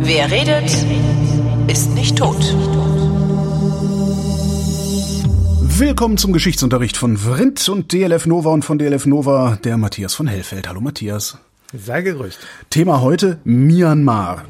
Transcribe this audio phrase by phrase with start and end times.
[0.00, 0.86] Wer redet,
[1.68, 2.56] ist nicht tot.
[5.78, 10.26] Willkommen zum Geschichtsunterricht von Vrindt und DLF Nova und von DLF Nova der Matthias von
[10.26, 10.68] Hellfeld.
[10.68, 11.38] Hallo Matthias.
[11.72, 12.38] Sei gegrüßt.
[12.70, 14.44] Thema heute Myanmar.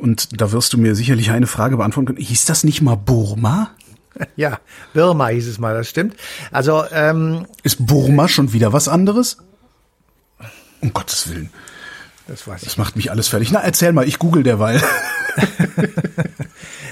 [0.00, 2.18] Und da wirst du mir sicherlich eine Frage beantworten können.
[2.18, 3.70] Hieß das nicht mal Burma?
[4.36, 4.58] Ja,
[4.92, 6.16] Birma hieß es mal, das stimmt.
[6.50, 9.38] Also ähm, Ist Burma schon wieder was anderes?
[10.80, 11.50] Um Gottes Willen.
[12.26, 12.68] das weiß ich.
[12.68, 13.50] Das macht mich alles fertig.
[13.52, 14.80] Na, erzähl mal, ich google derweil.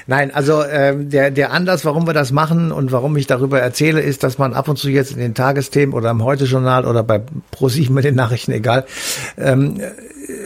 [0.07, 4.01] Nein, also ähm, der der Anlass, warum wir das machen und warum ich darüber erzähle,
[4.01, 7.21] ist, dass man ab und zu jetzt in den Tagesthemen oder im Heute-Journal oder bei
[7.51, 8.87] ProSieben mit den Nachrichten, egal,
[9.37, 9.80] ähm,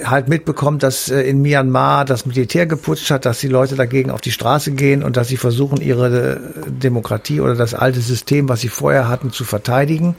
[0.05, 4.21] halt mitbekommt, dass äh, in Myanmar das Militär geputscht hat, dass die Leute dagegen auf
[4.21, 8.61] die Straße gehen und dass sie versuchen, ihre äh, Demokratie oder das alte System, was
[8.61, 10.15] sie vorher hatten, zu verteidigen.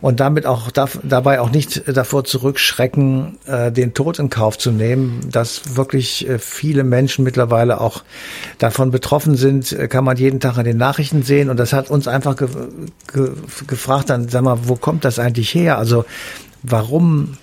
[0.00, 5.20] Und damit auch dabei auch nicht davor zurückschrecken, äh, den Tod in Kauf zu nehmen,
[5.30, 8.02] dass wirklich viele Menschen mittlerweile auch
[8.58, 11.50] davon betroffen sind, kann man jeden Tag in den Nachrichten sehen.
[11.50, 12.48] Und das hat uns einfach ge
[13.12, 13.30] ge
[13.66, 15.78] gefragt, dann sag mal, wo kommt das eigentlich her?
[15.78, 16.04] Also
[16.62, 17.36] warum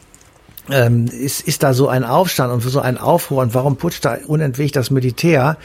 [0.72, 4.18] ähm, ist, ist da so ein Aufstand und so ein Aufruhr und warum putscht da
[4.26, 5.58] unentwegt das Militär?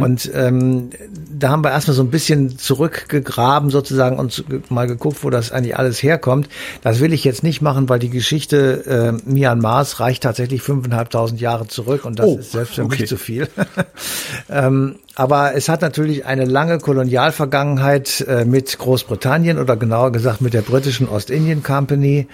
[0.00, 0.90] Und ähm,
[1.30, 5.76] da haben wir erstmal so ein bisschen zurückgegraben sozusagen und mal geguckt, wo das eigentlich
[5.76, 6.48] alles herkommt.
[6.82, 11.66] Das will ich jetzt nicht machen, weil die Geschichte äh, Myanmars reicht tatsächlich fünfeinhalbtausend Jahre
[11.68, 13.00] zurück und das Oh, ist selbst für okay.
[13.00, 13.48] mich zu viel.
[14.50, 20.54] ähm, aber es hat natürlich eine lange Kolonialvergangenheit äh, mit Großbritannien oder genauer gesagt mit
[20.54, 22.26] der britischen Ostindien Company.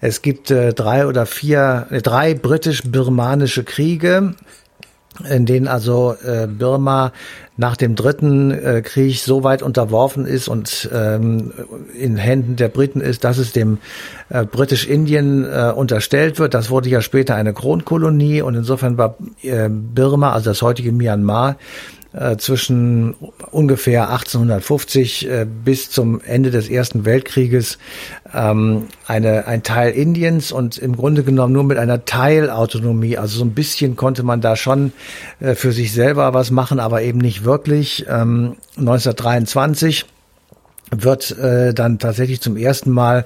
[0.00, 4.34] Es gibt äh, drei oder vier, äh, drei britisch-birmanische Kriege,
[5.28, 7.12] in denen also äh, Birma
[7.56, 11.52] nach dem dritten äh, Krieg so weit unterworfen ist und ähm,
[11.98, 13.78] in Händen der Briten ist, dass es dem
[14.30, 16.54] äh, Britisch-Indien äh, unterstellt wird.
[16.54, 21.56] Das wurde ja später eine Kronkolonie und insofern war äh, Birma, also das heutige Myanmar,
[22.12, 23.14] äh, zwischen
[23.52, 27.78] ungefähr 1850 äh, bis zum Ende des Ersten Weltkrieges
[28.34, 33.16] ähm, eine, ein Teil Indiens und im Grunde genommen nur mit einer Teilautonomie.
[33.16, 34.92] Also so ein bisschen konnte man da schon
[35.38, 38.06] äh, für sich selber was machen, aber eben nicht wirklich.
[38.08, 40.06] Ähm, 1923
[40.90, 43.24] wird äh, dann tatsächlich zum ersten Mal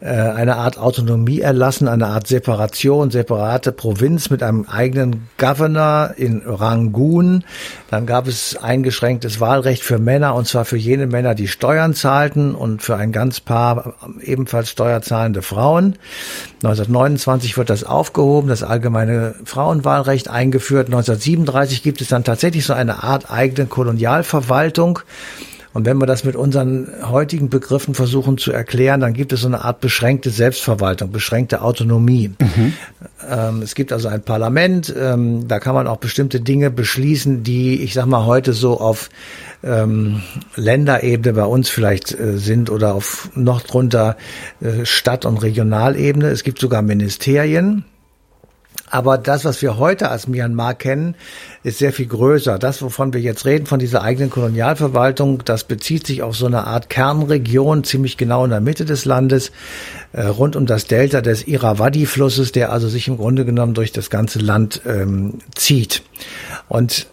[0.00, 6.42] äh, eine Art Autonomie erlassen, eine Art Separation, separate Provinz mit einem eigenen Governor in
[6.44, 7.44] Rangoon.
[7.90, 12.54] Dann gab es eingeschränktes Wahlrecht für Männer und zwar für jene Männer, die Steuern zahlten
[12.54, 15.96] und für ein ganz paar ebenfalls steuerzahlende Frauen.
[16.62, 20.86] 1929 wird das aufgehoben, das allgemeine Frauenwahlrecht eingeführt.
[20.86, 25.00] 1937 gibt es dann tatsächlich so eine Art eigene Kolonialverwaltung.
[25.72, 29.46] Und wenn wir das mit unseren heutigen Begriffen versuchen zu erklären, dann gibt es so
[29.46, 32.32] eine Art beschränkte Selbstverwaltung, beschränkte Autonomie.
[33.28, 37.82] Ähm, es gibt also ein Parlament, ähm, da kann man auch bestimmte Dinge beschließen, die,
[37.82, 39.08] ich sag mal, heute so auf
[39.64, 40.22] ähm,
[40.56, 44.16] Länderebene bei uns vielleicht äh, sind oder auf noch drunter
[44.60, 46.28] äh, Stadt- und Regionalebene.
[46.28, 47.84] Es gibt sogar Ministerien.
[48.92, 51.14] Aber das, was wir heute als Myanmar kennen,
[51.62, 52.58] ist sehr viel größer.
[52.58, 56.66] Das, wovon wir jetzt reden, von dieser eigenen Kolonialverwaltung, das bezieht sich auf so eine
[56.66, 59.50] Art Kernregion, ziemlich genau in der Mitte des Landes,
[60.12, 64.10] äh, rund um das Delta des Irrawaddy-Flusses, der also sich im Grunde genommen durch das
[64.10, 66.02] ganze Land ähm, zieht.
[66.68, 67.06] Und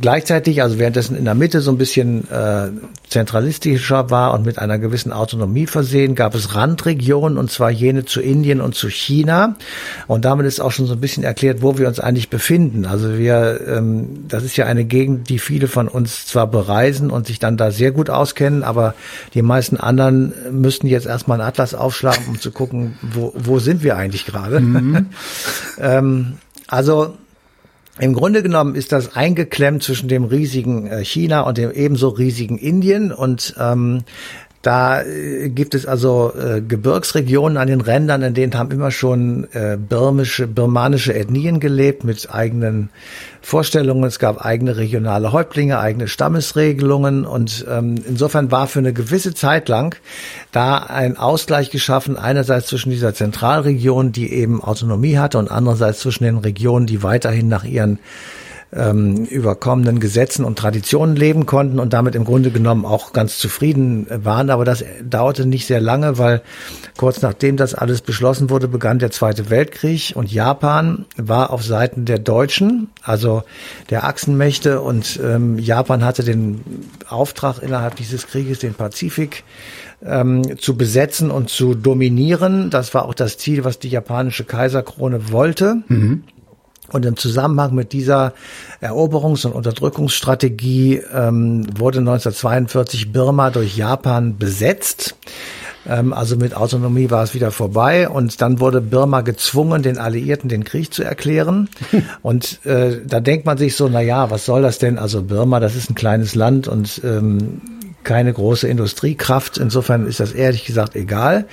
[0.00, 2.68] gleichzeitig, also währenddessen in der Mitte so ein bisschen äh,
[3.08, 8.20] zentralistischer war und mit einer gewissen Autonomie versehen, gab es Randregionen und zwar jene zu
[8.20, 9.56] Indien und zu China.
[10.06, 12.86] Und damit ist auch schon so ein bisschen erklärt, wo wir uns eigentlich befinden.
[12.86, 17.26] Also wir, ähm, das ist ja eine Gegend, die viele von uns zwar bereisen und
[17.26, 18.94] sich dann da sehr gut auskennen, aber
[19.34, 23.82] die meisten anderen müssten jetzt erstmal einen Atlas aufschlagen, um zu gucken, wo, wo sind
[23.82, 24.56] wir eigentlich gerade.
[25.78, 27.14] ähm, also
[28.00, 32.58] im Grunde genommen ist das eingeklemmt zwischen dem riesigen äh, China und dem ebenso riesigen
[32.58, 34.02] Indien und ähm,
[34.64, 39.46] da äh, gibt es also äh, Gebirgsregionen an den Rändern, in denen haben immer schon
[39.52, 42.88] äh, birmische, birmanische Ethnien gelebt mit eigenen
[43.42, 44.04] Vorstellungen.
[44.04, 49.68] Es gab eigene regionale Häuptlinge, eigene Stammesregelungen und ähm, insofern war für eine gewisse Zeit
[49.68, 49.96] lang
[50.50, 56.24] da ein Ausgleich geschaffen, einerseits zwischen dieser Zentralregion, die eben Autonomie hatte und andererseits zwischen
[56.24, 57.98] den Regionen, die weiterhin nach ihren
[58.74, 64.06] ähm, überkommenen Gesetzen und Traditionen leben konnten und damit im Grunde genommen auch ganz zufrieden
[64.10, 64.50] waren.
[64.50, 66.42] Aber das dauerte nicht sehr lange, weil
[66.96, 72.04] kurz nachdem das alles beschlossen wurde, begann der Zweite Weltkrieg und Japan war auf Seiten
[72.04, 73.44] der Deutschen, also
[73.90, 76.60] der Achsenmächte und ähm, Japan hatte den
[77.08, 79.44] Auftrag innerhalb dieses Krieges den Pazifik
[80.04, 82.70] ähm, zu besetzen und zu dominieren.
[82.70, 85.76] Das war auch das Ziel, was die japanische Kaiserkrone wollte.
[85.88, 86.24] Mhm.
[86.92, 88.34] Und im Zusammenhang mit dieser
[88.82, 95.16] Eroberungs- und Unterdrückungsstrategie ähm, wurde 1942 Birma durch Japan besetzt.
[95.86, 100.48] Ähm, also mit Autonomie war es wieder vorbei und dann wurde Birma gezwungen, den Alliierten
[100.48, 101.68] den Krieg zu erklären.
[102.22, 104.98] und äh, da denkt man sich so, na ja, was soll das denn?
[104.98, 107.60] Also Birma, das ist ein kleines Land und ähm,
[108.04, 109.58] keine große Industriekraft.
[109.58, 111.46] Insofern ist das ehrlich gesagt egal.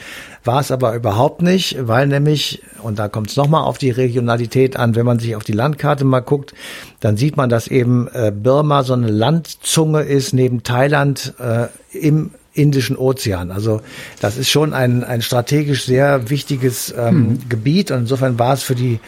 [0.44, 4.76] War es aber überhaupt nicht, weil nämlich, und da kommt es nochmal auf die Regionalität
[4.76, 6.54] an, wenn man sich auf die Landkarte mal guckt,
[7.00, 12.32] dann sieht man, dass eben äh, Birma so eine Landzunge ist neben Thailand äh, im
[12.54, 13.50] Indischen Ozean.
[13.52, 13.82] Also
[14.20, 17.50] das ist schon ein, ein strategisch sehr wichtiges ähm, mhm.
[17.50, 19.00] Gebiet und insofern war es für die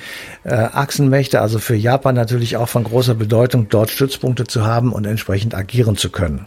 [0.46, 5.06] äh, Achsenmächte, also für Japan natürlich auch von großer Bedeutung, dort Stützpunkte zu haben und
[5.06, 6.46] entsprechend agieren zu können.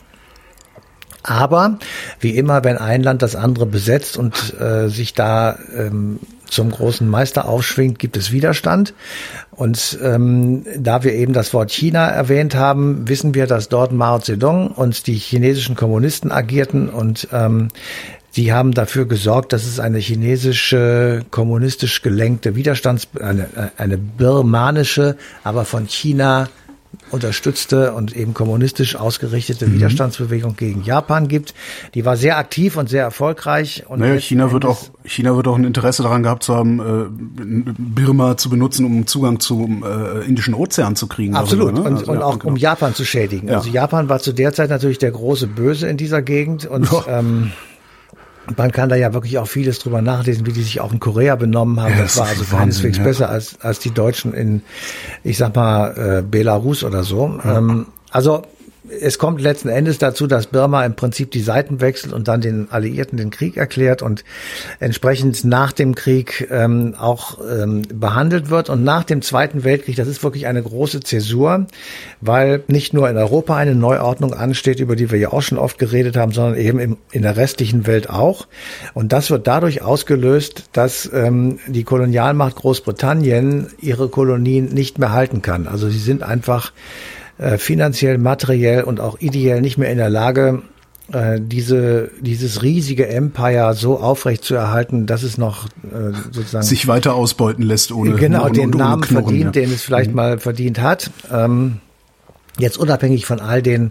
[1.27, 1.79] Aber
[2.21, 7.09] wie immer, wenn ein Land das andere besetzt und äh, sich da ähm, zum großen
[7.09, 8.95] Meister aufschwingt, gibt es Widerstand.
[9.51, 14.21] Und ähm, da wir eben das Wort China erwähnt haben, wissen wir, dass dort Mao
[14.21, 17.69] Zedong und die chinesischen Kommunisten agierten und ähm,
[18.37, 23.49] die haben dafür gesorgt, dass es eine chinesische kommunistisch gelenkte Widerstands eine,
[23.79, 26.49] eine birmanische, aber von China
[27.11, 29.75] unterstützte und eben kommunistisch ausgerichtete mhm.
[29.75, 31.55] Widerstandsbewegung gegen Japan gibt.
[31.95, 33.85] Die war sehr aktiv und sehr erfolgreich.
[33.89, 37.75] Und naja, China wird auch China wird auch ein Interesse daran gehabt zu haben, äh,
[37.79, 41.37] Birma zu benutzen, um Zugang zum äh, Indischen Ozean zu kriegen.
[41.37, 41.89] Absolut darüber, ne?
[41.89, 42.53] und, also, und ja, auch genau.
[42.53, 43.49] um Japan zu schädigen.
[43.49, 43.59] Ja.
[43.59, 47.19] Also Japan war zu der Zeit natürlich der große Böse in dieser Gegend und ja.
[47.21, 47.53] ähm,
[48.57, 51.37] man kann da ja wirklich auch vieles drüber nachlesen, wie die sich auch in Korea
[51.37, 51.93] benommen haben.
[51.93, 53.05] Ja, das, das war also keineswegs ja.
[53.05, 54.63] besser als, als die Deutschen in,
[55.25, 57.39] ich sag mal, äh, Belarus oder so.
[57.45, 57.59] Ja.
[57.59, 58.43] Ähm, also
[59.01, 62.71] es kommt letzten Endes dazu, dass Burma im Prinzip die Seiten wechselt und dann den
[62.71, 64.25] Alliierten den Krieg erklärt und
[64.81, 68.71] entsprechend nach dem Krieg ähm, auch ähm, behandelt wird.
[68.71, 71.67] Und nach dem Zweiten Weltkrieg, das ist wirklich eine große Zäsur,
[72.21, 75.79] weil nicht nur in Europa eine Neuordnung ansteht, über die wir ja auch schon oft
[75.79, 78.47] geredet haben, sondern eben im, in der restlichen Welt auch.
[78.95, 85.43] Und das wird dadurch ausgelöst, dass ähm, die Kolonialmacht Großbritannien ihre Kolonien nicht mehr halten
[85.43, 85.67] kann.
[85.67, 86.73] Also sie sind einfach
[87.39, 90.63] äh, finanziell, materiell und auch ideell nicht mehr in der Lage,
[91.13, 96.89] äh, diese, dieses riesige Empire so aufrecht zu erhalten, dass es noch äh, sozusagen sich
[96.89, 99.63] weiter ausbeuten lässt, ohne genau ohne, den ohne Namen Knurren, verdient, ja.
[99.63, 100.17] den es vielleicht mhm.
[100.17, 101.11] mal verdient hat.
[101.33, 101.81] Ähm,
[102.59, 103.91] Jetzt unabhängig von all den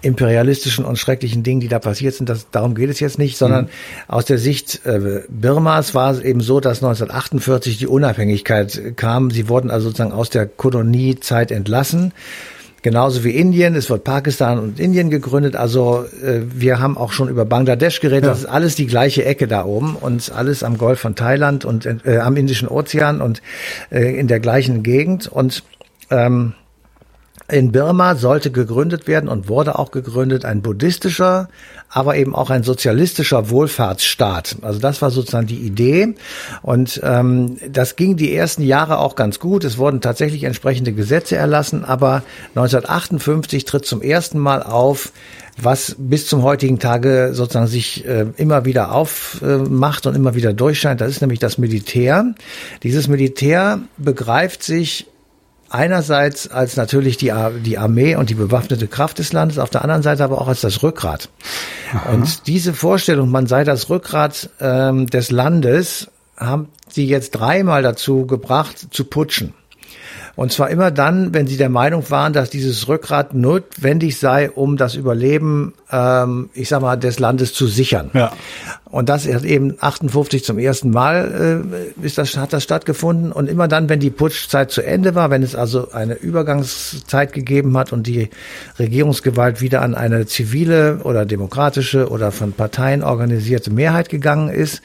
[0.00, 3.66] imperialistischen und schrecklichen Dingen, die da passiert sind, das, darum geht es jetzt nicht, sondern
[3.66, 3.70] mhm.
[4.08, 9.30] aus der Sicht äh, Birmas war es eben so, dass 1948 die Unabhängigkeit kam.
[9.30, 12.12] Sie wurden also sozusagen aus der Koloniezeit entlassen
[12.86, 15.56] Genauso wie Indien, es wird Pakistan und Indien gegründet.
[15.56, 18.22] Also äh, wir haben auch schon über Bangladesch geredet.
[18.22, 18.30] Ja.
[18.30, 21.84] Das ist alles die gleiche Ecke da oben und alles am Golf von Thailand und
[21.84, 23.42] äh, am Indischen Ozean und
[23.90, 25.26] äh, in der gleichen Gegend.
[25.26, 25.64] Und
[26.12, 26.52] ähm,
[27.48, 31.48] in Birma sollte gegründet werden und wurde auch gegründet ein buddhistischer,
[31.88, 34.56] aber eben auch ein sozialistischer Wohlfahrtsstaat.
[34.62, 36.14] Also das war sozusagen die Idee
[36.62, 39.62] und ähm, das ging die ersten Jahre auch ganz gut.
[39.64, 42.22] Es wurden tatsächlich entsprechende Gesetze erlassen, aber
[42.54, 45.12] 1958 tritt zum ersten Mal auf,
[45.56, 50.52] was bis zum heutigen Tage sozusagen sich äh, immer wieder aufmacht äh, und immer wieder
[50.52, 51.00] durchscheint.
[51.00, 52.34] Das ist nämlich das Militär.
[52.82, 55.06] Dieses Militär begreift sich
[55.70, 57.32] einerseits als natürlich die,
[57.64, 60.60] die Armee und die bewaffnete Kraft des Landes, auf der anderen Seite aber auch als
[60.60, 61.28] das Rückgrat.
[61.92, 62.12] Aha.
[62.12, 68.26] Und diese Vorstellung, man sei das Rückgrat ähm, des Landes, haben sie jetzt dreimal dazu
[68.26, 69.54] gebracht, zu putschen.
[70.36, 74.76] Und zwar immer dann, wenn sie der Meinung waren, dass dieses Rückgrat notwendig sei, um
[74.76, 78.10] das Überleben, ähm, ich sag mal, des Landes zu sichern.
[78.12, 78.32] Ja.
[78.84, 81.64] Und das hat eben 58 zum ersten Mal
[82.02, 83.32] äh, ist das, hat das stattgefunden.
[83.32, 87.76] Und immer dann, wenn die Putschzeit zu Ende war, wenn es also eine Übergangszeit gegeben
[87.78, 88.28] hat und die
[88.78, 94.82] Regierungsgewalt wieder an eine zivile oder demokratische oder von Parteien organisierte Mehrheit gegangen ist,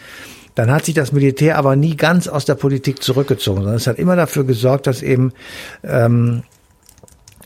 [0.55, 4.00] dann hat sich das Militär aber nie ganz aus der Politik zurückgezogen, sondern es hat
[4.00, 5.34] immer dafür gesorgt, dass eben
[5.84, 6.43] ähm,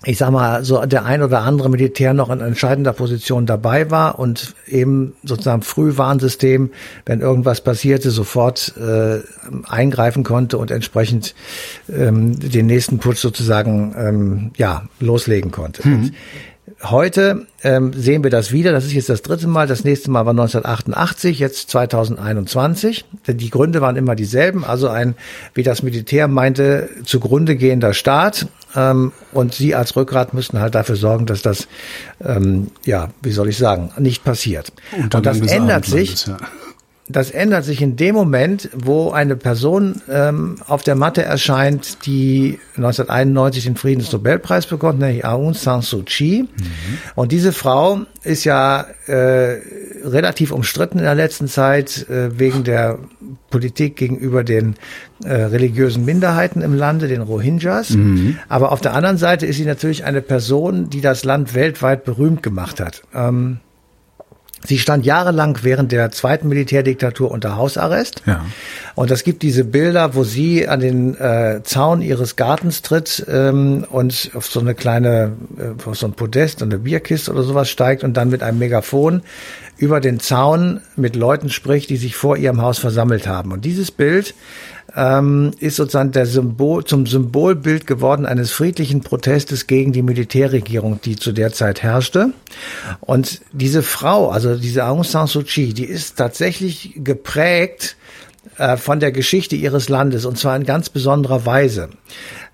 [0.05, 4.19] ich sag mal, so der ein oder andere Militär noch in entscheidender Position dabei war
[4.19, 6.71] und eben sozusagen Frühwarnsystem,
[7.05, 9.21] wenn irgendwas passierte, sofort äh,
[9.67, 11.33] eingreifen konnte und entsprechend
[11.91, 15.87] ähm, den nächsten Putsch sozusagen ähm, ja loslegen konnte.
[15.87, 16.11] Mhm.
[16.91, 18.71] Heute ähm, sehen wir das wieder.
[18.71, 19.67] Das ist jetzt das dritte Mal.
[19.67, 23.05] Das nächste Mal war 1988, jetzt 2021.
[23.27, 24.63] Die Gründe waren immer dieselben.
[24.63, 25.15] Also ein,
[25.53, 28.47] wie das Militär meinte, zugrunde gehender Staat.
[28.75, 31.67] Ähm, und sie als Rückgrat müssten halt dafür sorgen, dass das,
[32.23, 34.71] ähm, ja, wie soll ich sagen, nicht passiert.
[34.97, 36.27] Und, und das ändert sich.
[36.27, 36.37] Ja
[37.07, 42.59] das ändert sich in dem Moment, wo eine Person ähm, auf der Matte erscheint, die
[42.77, 46.43] 1991 den Friedensnobelpreis bekommt, nämlich Aung San Suu Kyi.
[46.43, 46.47] Mhm.
[47.13, 49.59] Und diese Frau ist ja äh,
[50.03, 52.97] relativ umstritten in der letzten Zeit äh, wegen der
[53.51, 54.75] Politik gegenüber den
[55.23, 57.91] äh, religiösen Minderheiten im Lande, den Rohingyas.
[57.91, 58.39] Mhm.
[58.49, 62.41] Aber auf der anderen Seite ist sie natürlich eine Person, die das Land weltweit berühmt
[62.41, 63.03] gemacht hat.
[63.13, 63.59] Ähm,
[64.67, 68.23] Sie stand jahrelang während der zweiten Militärdiktatur unter Hausarrest.
[68.25, 68.45] Ja.
[68.95, 73.85] Und es gibt diese Bilder, wo sie an den äh, Zaun ihres Gartens tritt ähm,
[73.89, 78.03] und auf so eine kleine, äh, auf so ein Podest, eine Bierkiste oder sowas steigt
[78.03, 79.21] und dann mit einem Megafon
[79.77, 83.51] über den Zaun mit Leuten spricht, die sich vor ihrem Haus versammelt haben.
[83.51, 84.33] Und dieses Bild
[84.95, 91.17] ähm, ist sozusagen der Symbol, zum Symbolbild geworden eines friedlichen Protestes gegen die Militärregierung, die
[91.17, 92.31] zu der Zeit herrschte.
[93.01, 97.97] Und diese Frau, also diese Aung San Suu Kyi, die ist tatsächlich geprägt
[98.77, 101.89] von der Geschichte ihres Landes und zwar in ganz besonderer Weise.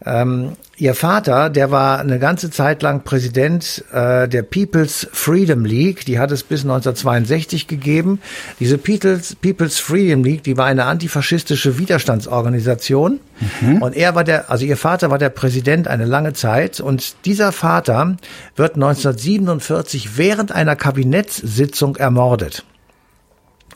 [0.03, 6.05] Ähm, ihr Vater, der war eine ganze Zeit lang Präsident äh, der People's Freedom League,
[6.05, 8.19] die hat es bis 1962 gegeben.
[8.59, 13.19] Diese People's, People's Freedom League, die war eine antifaschistische Widerstandsorganisation
[13.61, 13.81] mhm.
[13.83, 17.51] und er war der, also ihr Vater war der Präsident eine lange Zeit und dieser
[17.51, 18.17] Vater
[18.55, 22.63] wird 1947 während einer Kabinettssitzung ermordet.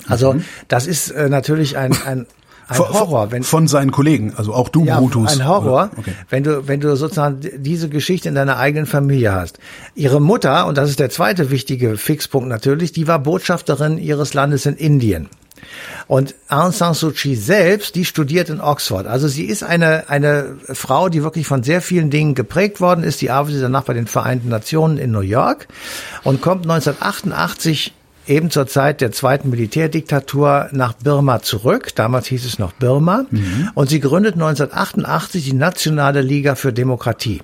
[0.07, 0.45] Also mhm.
[0.67, 2.25] das ist äh, natürlich ein, ein
[2.67, 5.39] ein Horror, wenn von seinen Kollegen, also auch du ja, Brutus.
[5.39, 6.13] Ein Horror, okay.
[6.29, 9.59] wenn du wenn du sozusagen diese Geschichte in deiner eigenen Familie hast.
[9.93, 14.65] Ihre Mutter und das ist der zweite wichtige Fixpunkt natürlich, die war Botschafterin ihres Landes
[14.65, 15.29] in Indien.
[16.07, 19.07] Und Aung San Suu Kyi selbst, die studiert in Oxford.
[19.07, 23.21] Also sie ist eine, eine Frau, die wirklich von sehr vielen Dingen geprägt worden ist.
[23.21, 25.67] Die arbeitet danach bei den Vereinten Nationen in New York
[26.23, 27.93] und kommt 1988
[28.27, 31.95] eben zur Zeit der zweiten Militärdiktatur nach Birma zurück.
[31.95, 33.25] Damals hieß es noch Birma.
[33.29, 33.69] Mhm.
[33.73, 37.41] Und sie gründet 1988 die Nationale Liga für Demokratie.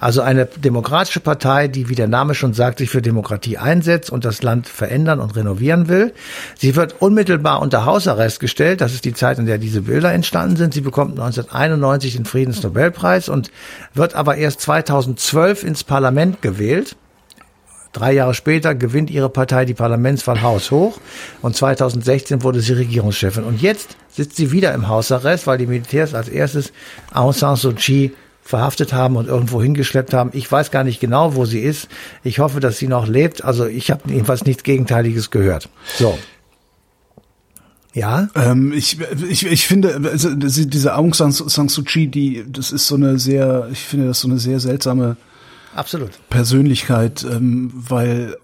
[0.00, 4.24] Also eine demokratische Partei, die, wie der Name schon sagt, sich für Demokratie einsetzt und
[4.24, 6.12] das Land verändern und renovieren will.
[6.58, 8.80] Sie wird unmittelbar unter Hausarrest gestellt.
[8.80, 10.74] Das ist die Zeit, in der diese Bilder entstanden sind.
[10.74, 13.52] Sie bekommt 1991 den Friedensnobelpreis und
[13.94, 16.96] wird aber erst 2012 ins Parlament gewählt.
[17.94, 20.98] Drei Jahre später gewinnt ihre Partei die Parlamentswahl haushoch
[21.42, 23.44] und 2016 wurde sie Regierungschefin.
[23.44, 26.72] Und jetzt sitzt sie wieder im Hausarrest, weil die Militärs als erstes
[27.12, 28.10] Aung San Suu Kyi
[28.42, 30.30] verhaftet haben und irgendwo hingeschleppt haben.
[30.32, 31.86] Ich weiß gar nicht genau, wo sie ist.
[32.24, 33.44] Ich hoffe, dass sie noch lebt.
[33.44, 35.68] Also ich habe jedenfalls nichts Gegenteiliges gehört.
[35.96, 36.18] So.
[37.92, 38.28] Ja.
[38.34, 38.98] Ähm, ich,
[39.30, 43.68] ich, ich finde, also diese Aung San Suu Kyi, die, das ist so eine sehr,
[43.70, 45.16] ich finde das so eine sehr seltsame
[45.74, 46.10] Absolut.
[46.30, 48.36] Persönlichkeit, ähm, weil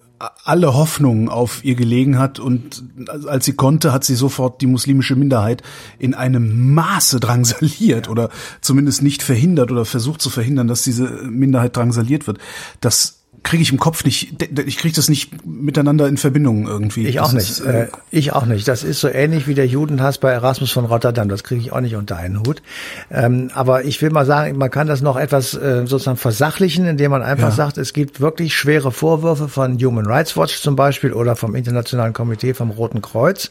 [0.45, 2.85] alle Hoffnung auf ihr gelegen hat und
[3.27, 5.63] als sie konnte, hat sie sofort die muslimische Minderheit
[5.99, 8.29] in einem Maße drangsaliert oder
[8.61, 12.39] zumindest nicht verhindert oder versucht zu verhindern, dass diese Minderheit drangsaliert wird.
[12.81, 17.07] Das kriege ich im Kopf nicht, ich kriege das nicht miteinander in Verbindung irgendwie.
[17.07, 17.51] Ich auch nicht.
[17.51, 18.69] Ist, äh, ich auch nicht.
[18.69, 21.29] Das ist so ähnlich wie der Judenhass bei Erasmus von Rotterdam.
[21.29, 22.63] Das kriege ich auch nicht unter einen Hut.
[23.11, 27.11] Ähm, aber ich will mal sagen, man kann das noch etwas äh, sozusagen versachlichen, indem
[27.13, 27.55] man einfach ja.
[27.55, 32.13] sagt, es gibt wirklich schwere Vorwürfe von Human Rights Watch zum Beispiel oder vom Internationalen
[32.13, 33.51] Komitee vom Roten Kreuz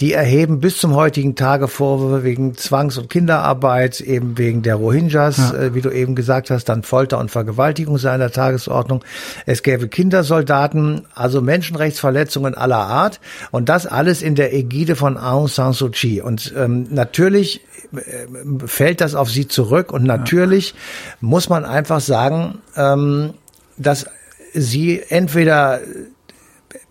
[0.00, 5.38] die erheben bis zum heutigen Tage Vorwürfe wegen Zwangs- und Kinderarbeit, eben wegen der Rohingyas,
[5.38, 5.54] ja.
[5.54, 9.04] äh, wie du eben gesagt hast, dann Folter und Vergewaltigung sei an der Tagesordnung.
[9.44, 13.18] Es gäbe Kindersoldaten, also Menschenrechtsverletzungen aller Art
[13.50, 16.20] und das alles in der Ägide von Aung San Suu Kyi.
[16.20, 17.62] Und ähm, natürlich
[17.92, 20.76] äh, fällt das auf sie zurück und natürlich ja.
[21.22, 23.34] muss man einfach sagen, ähm,
[23.76, 24.06] dass
[24.54, 25.80] sie entweder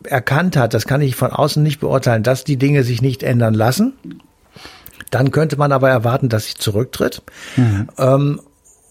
[0.03, 3.53] erkannt hat, das kann ich von außen nicht beurteilen, dass die Dinge sich nicht ändern
[3.53, 3.93] lassen.
[5.09, 7.21] Dann könnte man aber erwarten, dass sie zurücktritt.
[7.55, 7.87] Mhm.
[7.97, 8.41] Ähm,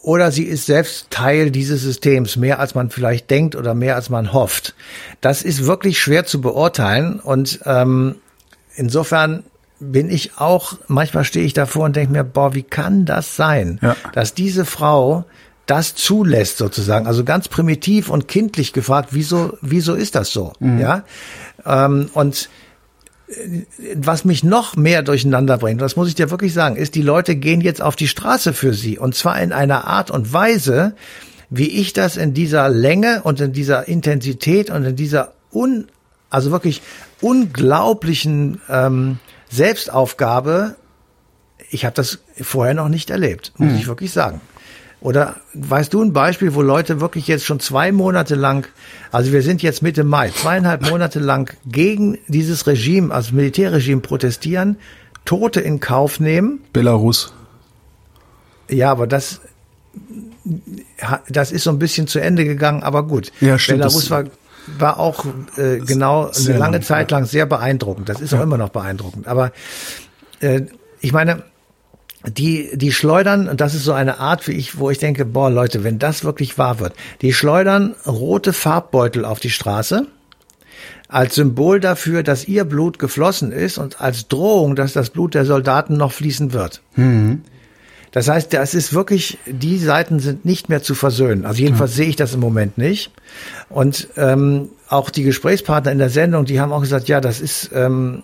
[0.03, 4.09] oder sie ist selbst Teil dieses Systems, mehr als man vielleicht denkt oder mehr als
[4.09, 4.75] man hofft.
[5.21, 8.15] Das ist wirklich schwer zu beurteilen und ähm,
[8.76, 9.43] insofern
[9.81, 13.79] bin ich auch, manchmal stehe ich davor und denke mir, boah, wie kann das sein,
[13.83, 13.97] ja.
[14.12, 15.25] dass diese Frau
[15.67, 17.07] das zulässt sozusagen.
[17.07, 20.53] Also ganz primitiv und kindlich gefragt, wieso, wieso ist das so?
[20.61, 20.79] Mhm.
[20.79, 21.05] Ja.
[21.65, 22.49] Ähm, und
[23.29, 27.03] äh, was mich noch mehr durcheinander bringt, das muss ich dir wirklich sagen, ist, die
[27.03, 28.99] Leute gehen jetzt auf die Straße für sie.
[28.99, 30.95] Und zwar in einer Art und Weise,
[31.51, 35.89] wie ich das in dieser Länge und in dieser Intensität und in dieser un,
[36.31, 36.81] also wirklich
[37.21, 39.19] unglaublichen ähm,
[39.51, 40.77] Selbstaufgabe,
[41.71, 43.79] ich habe das vorher noch nicht erlebt, muss mhm.
[43.79, 44.41] ich wirklich sagen.
[45.00, 48.67] Oder weißt du ein Beispiel, wo Leute wirklich jetzt schon zwei Monate lang,
[49.12, 54.76] also wir sind jetzt Mitte Mai, zweieinhalb Monate lang gegen dieses Regime, also Militärregime protestieren,
[55.25, 56.61] Tote in Kauf nehmen?
[56.73, 57.35] Belarus.
[58.71, 59.41] Ja, aber das,
[61.29, 63.33] das ist so ein bisschen zu Ende gegangen, aber gut.
[63.41, 63.81] Ja, stimmt.
[63.81, 64.25] Belarus war,
[64.79, 65.26] war auch
[65.57, 68.09] äh, genau eine lange lang, Zeit lang sehr beeindruckend.
[68.09, 68.38] Das ist ja.
[68.38, 69.29] auch immer noch beeindruckend.
[69.29, 69.53] Aber
[70.41, 70.62] äh,
[71.00, 71.45] ich meine,
[72.28, 75.50] die, die schleudern, und das ist so eine Art, wie ich, wo ich denke, boah,
[75.50, 80.06] Leute, wenn das wirklich wahr wird, die schleudern rote Farbbeutel auf die Straße
[81.09, 85.45] als Symbol dafür, dass ihr Blut geflossen ist und als Drohung, dass das Blut der
[85.45, 86.83] Soldaten noch fließen wird.
[86.97, 87.42] Mhm.
[88.11, 91.45] Das heißt, das ist wirklich, die Seiten sind nicht mehr zu versöhnen.
[91.45, 91.97] Also jedenfalls ja.
[91.99, 93.12] sehe ich das im Moment nicht.
[93.68, 97.71] Und ähm, auch die Gesprächspartner in der Sendung, die haben auch gesagt, ja, das ist
[97.75, 98.23] ähm,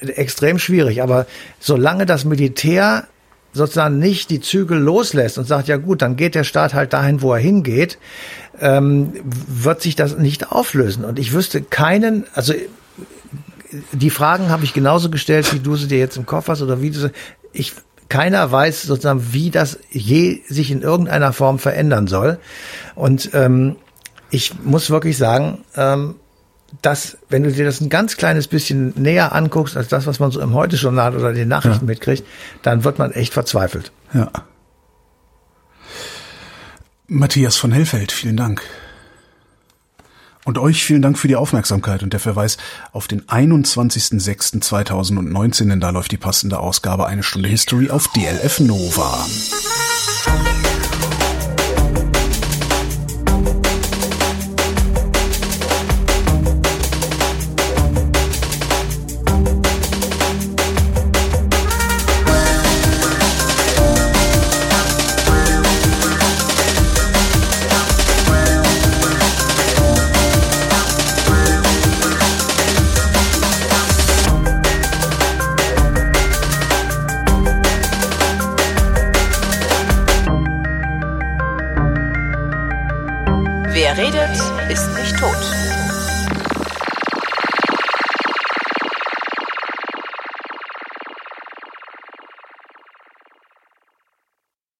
[0.00, 1.02] extrem schwierig.
[1.02, 1.26] Aber
[1.58, 3.08] solange das Militär
[3.54, 7.22] sozusagen nicht die Zügel loslässt und sagt, ja gut, dann geht der Staat halt dahin,
[7.22, 7.98] wo er hingeht,
[8.60, 11.04] ähm, wird sich das nicht auflösen.
[11.04, 12.52] Und ich wüsste keinen, also
[13.92, 16.82] die Fragen habe ich genauso gestellt, wie du sie dir jetzt im Kopf hast oder
[16.82, 17.10] wie du sie,
[17.52, 17.72] ich,
[18.08, 22.38] keiner weiß sozusagen, wie das je sich in irgendeiner Form verändern soll.
[22.94, 23.76] Und ähm,
[24.30, 26.16] ich muss wirklich sagen, ähm,
[26.82, 30.30] dass, wenn du dir das ein ganz kleines bisschen näher anguckst, als das, was man
[30.30, 31.92] so im Heute-Journal oder den Nachrichten ja.
[31.92, 32.24] mitkriegt,
[32.62, 33.92] dann wird man echt verzweifelt.
[34.12, 34.30] Ja.
[37.06, 38.62] Matthias von Hellfeld, vielen Dank.
[40.44, 42.58] Und euch vielen Dank für die Aufmerksamkeit und der Verweis
[42.92, 49.24] auf den 21.06.2019, denn da läuft die passende Ausgabe Eine Stunde History auf DLF Nova.